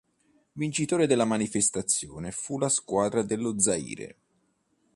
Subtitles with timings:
[0.53, 4.17] Vincitore della manifestazione fu la squadra dello Zaire.